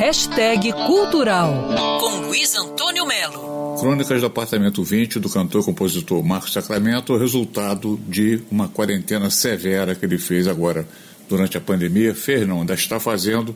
[0.00, 1.52] Hashtag Cultural,
[2.00, 3.76] com Luiz Antônio Melo.
[3.78, 9.94] Crônicas do Apartamento 20, do cantor e compositor Marcos Sacramento, resultado de uma quarentena severa
[9.94, 10.88] que ele fez agora
[11.28, 13.54] durante a pandemia, fez não, ainda está fazendo,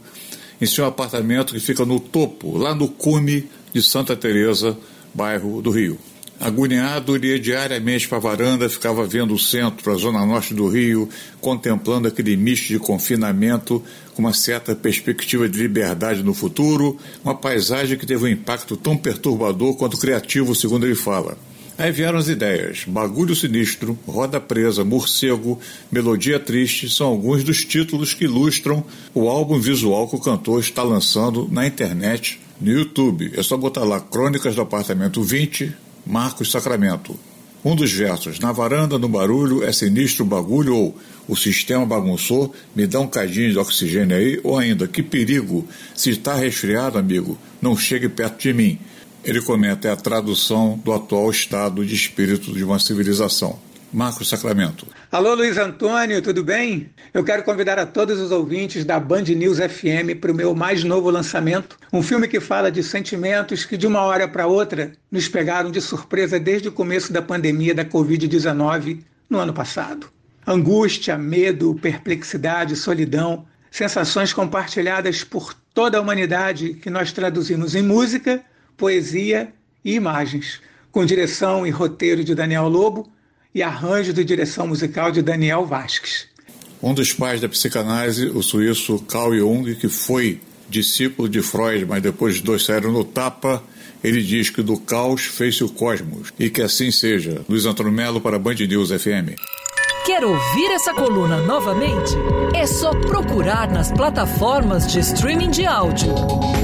[0.60, 4.76] em seu apartamento que fica no topo, lá no cume de Santa Teresa,
[5.14, 5.98] bairro do Rio.
[6.45, 11.09] Agoniado, ia diariamente para a varanda, ficava vendo o centro, a zona norte do Rio,
[11.40, 13.82] contemplando aquele misto de confinamento
[14.12, 18.95] com uma certa perspectiva de liberdade no futuro, uma paisagem que teve um impacto tão
[18.95, 21.38] perturbador quanto criativo, segundo ele fala.
[21.78, 22.84] Aí vieram as ideias.
[22.86, 25.58] Bagulho Sinistro, Roda Presa, Morcego,
[25.91, 30.83] Melodia Triste são alguns dos títulos que ilustram o álbum visual que o cantor está
[30.83, 33.33] lançando na internet, no YouTube.
[33.34, 35.74] É só botar lá Crônicas do Apartamento 20,
[36.06, 37.18] Marcos Sacramento.
[37.64, 42.54] Um dos versos, na varanda, no barulho, é sinistro o bagulho, ou o sistema bagunçou,
[42.77, 47.38] me dá um cadinho de oxigênio aí, ou ainda, que perigo, se está resfriado, amigo,
[47.62, 48.78] não chegue perto de mim.
[49.24, 53.58] Ele comenta é a tradução do atual estado de espírito de uma civilização.
[53.95, 54.89] Marcos Sacramento.
[55.12, 56.91] Alô, Luiz Antônio, tudo bem?
[57.14, 60.83] Eu quero convidar a todos os ouvintes da Band News FM para o meu mais
[60.83, 65.28] novo lançamento, um filme que fala de sentimentos que de uma hora para outra nos
[65.28, 70.08] pegaram de surpresa desde o começo da pandemia da Covid-19 no ano passado.
[70.45, 78.42] Angústia, medo, perplexidade, solidão, sensações compartilhadas por toda a humanidade que nós traduzimos em música,
[78.77, 79.53] poesia
[79.84, 83.14] e imagens, com direção e roteiro de Daniel Lobo
[83.55, 86.27] e arranjo de direção musical de Daniel Vasques.
[86.83, 92.02] Um dos pais da psicanálise, o suíço Carl Jung, que foi discípulo de Freud, mas
[92.02, 93.62] depois os dois saíram no tapa,
[94.02, 97.42] ele diz que do caos fez-se o cosmos e que assim seja.
[97.48, 99.38] Luiz Antônio Melo para Band News FM.
[100.05, 102.12] Quer ouvir essa coluna novamente?
[102.55, 106.14] É só procurar nas plataformas de streaming de áudio.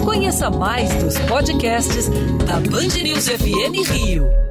[0.04, 2.08] Conheça mais dos podcasts
[2.46, 4.49] da Band News FM Rio.